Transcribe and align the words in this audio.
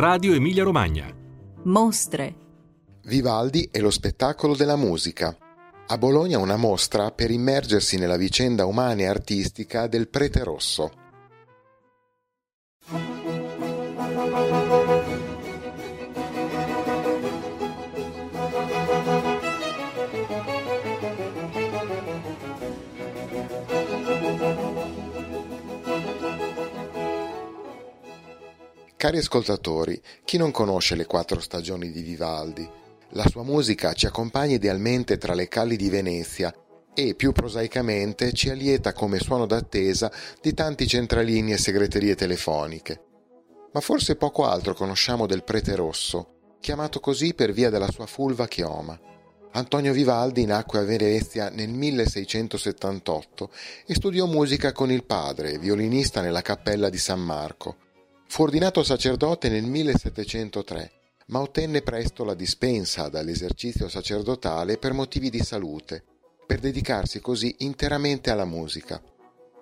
Radio 0.00 0.32
Emilia 0.32 0.64
Romagna. 0.64 1.14
Mostre. 1.64 2.34
Vivaldi 3.04 3.68
e 3.70 3.80
lo 3.80 3.90
spettacolo 3.90 4.56
della 4.56 4.76
musica. 4.76 5.36
A 5.88 5.98
Bologna 5.98 6.38
una 6.38 6.56
mostra 6.56 7.10
per 7.10 7.30
immergersi 7.30 7.98
nella 7.98 8.16
vicenda 8.16 8.64
umana 8.64 9.02
e 9.02 9.06
artistica 9.06 9.88
del 9.88 10.08
prete 10.08 10.42
rosso. 10.42 10.99
Cari 29.00 29.16
ascoltatori, 29.16 29.98
chi 30.26 30.36
non 30.36 30.50
conosce 30.50 30.94
le 30.94 31.06
quattro 31.06 31.40
stagioni 31.40 31.90
di 31.90 32.02
Vivaldi? 32.02 32.68
La 33.12 33.26
sua 33.26 33.42
musica 33.42 33.94
ci 33.94 34.04
accompagna 34.04 34.56
idealmente 34.56 35.16
tra 35.16 35.32
le 35.32 35.48
calli 35.48 35.76
di 35.76 35.88
Venezia 35.88 36.54
e, 36.92 37.14
più 37.14 37.32
prosaicamente, 37.32 38.34
ci 38.34 38.50
allieta 38.50 38.92
come 38.92 39.18
suono 39.18 39.46
d'attesa 39.46 40.12
di 40.42 40.52
tanti 40.52 40.86
centralini 40.86 41.52
e 41.52 41.56
segreterie 41.56 42.14
telefoniche. 42.14 43.00
Ma 43.72 43.80
forse 43.80 44.16
poco 44.16 44.44
altro 44.44 44.74
conosciamo 44.74 45.24
del 45.24 45.44
prete 45.44 45.74
rosso, 45.74 46.56
chiamato 46.60 47.00
così 47.00 47.32
per 47.32 47.52
via 47.52 47.70
della 47.70 47.90
sua 47.90 48.04
fulva 48.04 48.46
chioma. 48.46 49.00
Antonio 49.52 49.94
Vivaldi 49.94 50.44
nacque 50.44 50.78
a 50.78 50.84
Venezia 50.84 51.48
nel 51.48 51.70
1678 51.70 53.50
e 53.86 53.94
studiò 53.94 54.26
musica 54.26 54.72
con 54.72 54.92
il 54.92 55.06
padre, 55.06 55.56
violinista 55.56 56.20
nella 56.20 56.42
cappella 56.42 56.90
di 56.90 56.98
San 56.98 57.20
Marco. 57.20 57.88
Fu 58.30 58.42
ordinato 58.42 58.84
sacerdote 58.84 59.48
nel 59.48 59.64
1703, 59.64 60.92
ma 61.26 61.40
ottenne 61.40 61.82
presto 61.82 62.22
la 62.22 62.34
dispensa 62.34 63.08
dall'esercizio 63.08 63.88
sacerdotale 63.88 64.78
per 64.78 64.92
motivi 64.92 65.30
di 65.30 65.40
salute, 65.40 66.04
per 66.46 66.60
dedicarsi 66.60 67.20
così 67.20 67.56
interamente 67.58 68.30
alla 68.30 68.44
musica. 68.44 69.02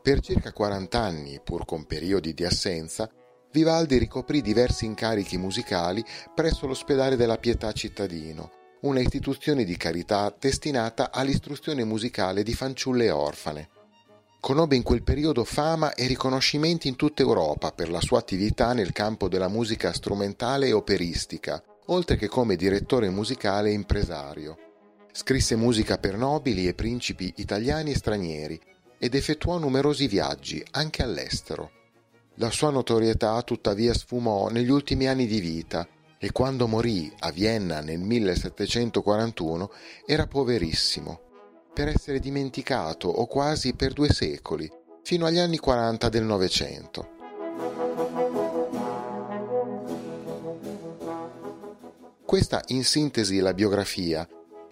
Per 0.00 0.20
circa 0.20 0.54
40 0.54 0.98
anni, 0.98 1.40
pur 1.44 1.66
con 1.66 1.84
periodi 1.84 2.32
di 2.32 2.46
assenza, 2.46 3.06
Vivaldi 3.52 3.98
ricoprì 3.98 4.40
diversi 4.40 4.86
incarichi 4.86 5.36
musicali 5.36 6.02
presso 6.34 6.66
l'ospedale 6.66 7.16
della 7.16 7.36
Pietà 7.36 7.70
cittadino, 7.72 8.50
una 8.80 9.00
istituzione 9.00 9.64
di 9.64 9.76
carità 9.76 10.34
destinata 10.40 11.12
all'istruzione 11.12 11.84
musicale 11.84 12.42
di 12.42 12.54
fanciulle 12.54 13.10
orfane. 13.10 13.68
Conobbe 14.44 14.76
in 14.76 14.82
quel 14.82 15.02
periodo 15.02 15.42
fama 15.42 15.94
e 15.94 16.06
riconoscimenti 16.06 16.86
in 16.86 16.96
tutta 16.96 17.22
Europa 17.22 17.72
per 17.72 17.88
la 17.88 18.02
sua 18.02 18.18
attività 18.18 18.74
nel 18.74 18.92
campo 18.92 19.26
della 19.26 19.48
musica 19.48 19.90
strumentale 19.94 20.66
e 20.66 20.74
operistica, 20.74 21.64
oltre 21.86 22.16
che 22.16 22.28
come 22.28 22.54
direttore 22.54 23.08
musicale 23.08 23.70
e 23.70 23.72
impresario. 23.72 24.58
Scrisse 25.12 25.56
musica 25.56 25.96
per 25.96 26.18
nobili 26.18 26.68
e 26.68 26.74
principi 26.74 27.32
italiani 27.36 27.92
e 27.92 27.96
stranieri 27.96 28.60
ed 28.98 29.14
effettuò 29.14 29.56
numerosi 29.56 30.08
viaggi, 30.08 30.62
anche 30.72 31.02
all'estero. 31.02 31.70
La 32.34 32.50
sua 32.50 32.68
notorietà 32.68 33.40
tuttavia 33.40 33.94
sfumò 33.94 34.50
negli 34.50 34.68
ultimi 34.68 35.06
anni 35.06 35.26
di 35.26 35.40
vita 35.40 35.88
e 36.18 36.32
quando 36.32 36.66
morì 36.66 37.10
a 37.20 37.30
Vienna 37.30 37.80
nel 37.80 38.00
1741 38.00 39.70
era 40.04 40.26
poverissimo 40.26 41.32
per 41.74 41.88
essere 41.88 42.20
dimenticato 42.20 43.08
o 43.08 43.26
quasi 43.26 43.74
per 43.74 43.92
due 43.92 44.08
secoli, 44.08 44.70
fino 45.02 45.26
agli 45.26 45.38
anni 45.38 45.58
40 45.58 46.08
del 46.08 46.22
Novecento. 46.22 47.08
Questa 52.24 52.62
in 52.68 52.84
sintesi 52.84 53.38
la 53.40 53.52
biografia, 53.52 54.26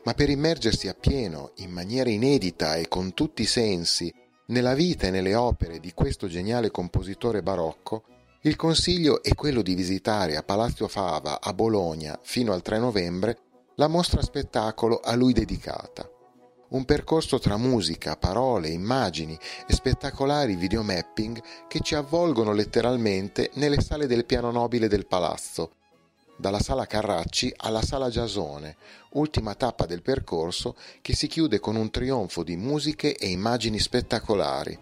ma 0.04 0.14
per 0.14 0.30
immergersi 0.30 0.88
appieno, 0.88 1.52
in 1.56 1.70
maniera 1.70 2.08
inedita 2.08 2.76
e 2.76 2.86
con 2.86 3.14
tutti 3.14 3.42
i 3.42 3.46
sensi, 3.46 4.12
nella 4.46 4.74
vita 4.74 5.08
e 5.08 5.10
nelle 5.10 5.34
opere 5.34 5.80
di 5.80 5.92
questo 5.92 6.28
geniale 6.28 6.70
compositore 6.70 7.42
barocco, 7.42 8.04
il 8.42 8.56
consiglio 8.56 9.22
è 9.22 9.34
quello 9.34 9.62
di 9.62 9.74
visitare 9.74 10.36
a 10.36 10.42
Palazzo 10.42 10.88
Fava 10.88 11.40
a 11.40 11.52
Bologna 11.52 12.18
fino 12.22 12.52
al 12.52 12.62
3 12.62 12.78
novembre 12.78 13.38
la 13.76 13.86
mostra 13.86 14.20
spettacolo 14.20 14.98
a 14.98 15.14
lui 15.14 15.32
dedicata 15.32 16.11
un 16.72 16.84
percorso 16.84 17.38
tra 17.38 17.56
musica, 17.56 18.16
parole, 18.16 18.68
immagini 18.68 19.38
e 19.66 19.72
spettacolari 19.72 20.56
videomapping 20.56 21.42
che 21.68 21.80
ci 21.80 21.94
avvolgono 21.94 22.52
letteralmente 22.52 23.50
nelle 23.54 23.80
sale 23.80 24.06
del 24.06 24.24
piano 24.24 24.50
nobile 24.50 24.88
del 24.88 25.06
palazzo, 25.06 25.72
dalla 26.36 26.60
sala 26.60 26.86
Carracci 26.86 27.52
alla 27.56 27.82
sala 27.82 28.08
Giasone, 28.08 28.76
ultima 29.12 29.54
tappa 29.54 29.84
del 29.84 30.02
percorso 30.02 30.76
che 31.02 31.14
si 31.14 31.26
chiude 31.26 31.60
con 31.60 31.76
un 31.76 31.90
trionfo 31.90 32.42
di 32.42 32.56
musiche 32.56 33.16
e 33.16 33.28
immagini 33.28 33.78
spettacolari. 33.78 34.78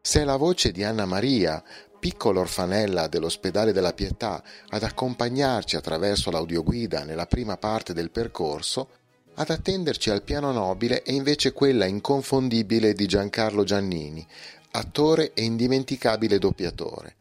Se 0.00 0.20
è 0.20 0.24
la 0.24 0.36
voce 0.36 0.70
di 0.70 0.84
Anna 0.84 1.06
Maria, 1.06 1.62
piccola 1.98 2.40
orfanella 2.40 3.08
dell'ospedale 3.08 3.72
della 3.72 3.94
Pietà, 3.94 4.42
ad 4.68 4.82
accompagnarci 4.82 5.74
attraverso 5.74 6.30
l'audioguida 6.30 7.02
nella 7.02 7.26
prima 7.26 7.56
parte 7.56 7.94
del 7.94 8.10
percorso, 8.10 8.88
ad 9.36 9.50
attenderci 9.50 10.10
al 10.10 10.22
piano 10.22 10.52
nobile 10.52 11.02
è 11.02 11.10
invece 11.10 11.52
quella 11.52 11.86
inconfondibile 11.86 12.92
di 12.92 13.06
Giancarlo 13.06 13.64
Giannini, 13.64 14.26
attore 14.72 15.32
e 15.34 15.42
indimenticabile 15.42 16.38
doppiatore. 16.38 17.16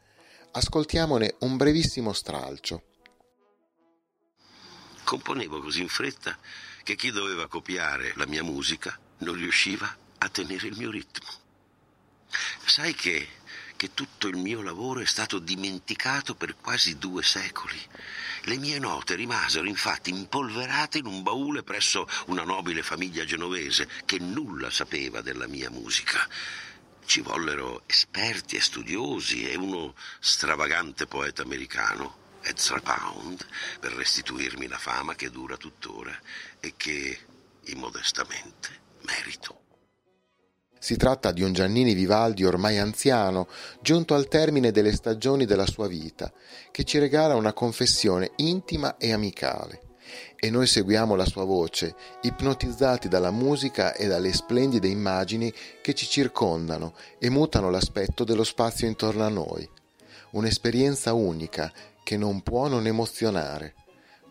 Ascoltiamone 0.52 1.35
un 1.40 1.57
brevissimo 1.57 2.13
stralcio. 2.13 2.84
Componevo 5.03 5.59
così 5.59 5.81
in 5.81 5.90
fretta 5.90 6.38
che 6.84 6.96
chi 6.96 7.12
doveva 7.12 7.47
copiare 7.47 8.13
la 8.16 8.28
mia 8.28 8.44
musica 8.44 8.97
non 9.19 9.35
riusciva 9.35 9.97
a 10.19 10.29
tenere 10.29 10.68
il 10.68 10.78
mio 10.78 10.91
ritmo. 10.91 11.28
Sai 12.66 12.94
che 12.94 13.28
che 13.84 13.94
tutto 13.94 14.30
il 14.30 14.38
mio 14.38 14.62
lavoro 14.62 15.02
è 15.02 15.06
stato 15.06 15.40
dimenticato 15.40 16.36
per 16.36 16.56
quasi 16.56 16.98
due 16.98 17.22
secoli. 17.22 17.78
Le 18.44 18.56
mie 18.56 18.80
note 18.80 19.14
rimasero 19.16 19.68
infatti 19.68 20.10
impolverate 20.10 21.00
in 21.00 21.06
un 21.06 21.22
baule 21.22 21.64
presso 21.64 22.08
una 22.28 22.44
nobile 22.44 22.82
famiglia 22.82 23.26
genovese 23.26 23.90
che 24.06 24.20
nulla 24.20 24.70
sapeva 24.70 25.20
della 25.20 25.48
mia 25.48 25.70
musica. 25.70 26.26
Ci 27.04 27.20
vollero 27.20 27.84
esperti 27.86 28.56
e 28.56 28.62
studiosi 28.62 29.50
e 29.50 29.58
uno 29.58 29.96
stravagante 30.22 31.06
poeta 31.06 31.42
americano, 31.42 32.38
Ezra 32.44 32.80
Pound, 32.80 33.46
per 33.82 33.92
restituirmi 33.92 34.68
la 34.68 34.78
fama 34.78 35.14
che 35.14 35.30
dura 35.30 35.58
tuttora 35.58 36.18
e 36.62 36.76
che, 36.78 37.20
immodestamente, 37.66 38.80
merito. 39.02 39.62
Si 40.84 40.98
tratta 40.98 41.32
di 41.32 41.42
un 41.42 41.54
Giannini 41.54 41.94
Vivaldi 41.94 42.44
ormai 42.44 42.78
anziano, 42.78 43.48
giunto 43.80 44.16
al 44.16 44.28
termine 44.28 44.72
delle 44.72 44.92
stagioni 44.92 45.46
della 45.46 45.66
sua 45.66 45.88
vita, 45.88 46.30
che 46.72 46.84
ci 46.84 47.00
regala 47.00 47.38
una 47.38 47.54
confessione 47.54 48.32
intima 48.36 48.98
e 48.98 49.14
amicale. 49.14 49.80
E 50.36 50.50
noi 50.50 50.68
seguiamo 50.68 51.16
la 51.16 51.24
sua 51.24 51.46
voce, 51.46 51.96
ipnotizzati 52.24 53.08
dalla 53.08 53.32
musica 53.32 53.94
e 53.94 54.08
dalle 54.08 54.34
splendide 54.34 54.90
immagini 54.90 55.54
che 55.82 55.94
ci 55.94 56.06
circondano 56.06 56.96
e 57.18 57.30
mutano 57.30 57.70
l'aspetto 57.70 58.26
dello 58.26 58.44
spazio 58.44 58.86
intorno 58.86 59.24
a 59.24 59.30
noi. 59.30 59.66
Un'esperienza 60.32 61.14
unica 61.14 61.72
che 62.04 62.18
non 62.18 62.42
può 62.42 62.68
non 62.68 62.88
emozionare. 62.88 63.74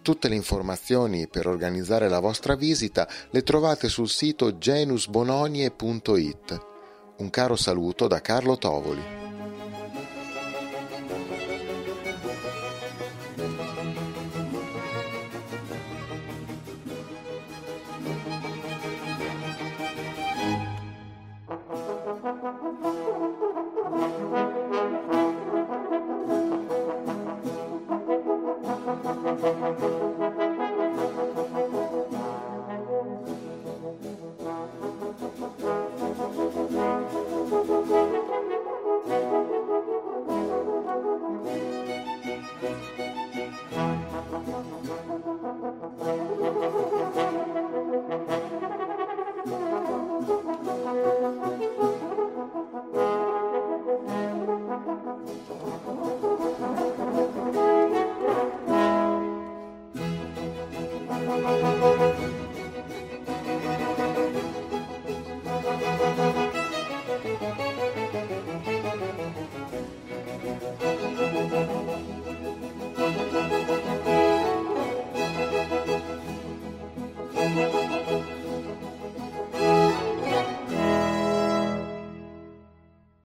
Tutte 0.03 0.29
le 0.29 0.35
informazioni 0.35 1.29
per 1.29 1.47
organizzare 1.47 2.09
la 2.09 2.19
vostra 2.19 2.57
visita 2.57 3.07
le 3.31 3.45
trovate 3.45 3.89
sul 3.89 4.09
sito 4.09 4.59
genusbononie.it. 4.59 6.67
Un 7.19 7.31
caro 7.31 7.55
saluto 7.55 8.09
da 8.09 8.21
Carlo 8.21 8.59
Tovoli. 8.59 9.01